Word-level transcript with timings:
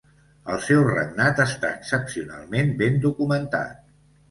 El 0.53 0.63
seu 0.67 0.79
regnat 0.87 1.41
està 1.43 1.71
excepcionalment 1.79 2.75
ben 2.83 3.01
documentat. 3.07 3.89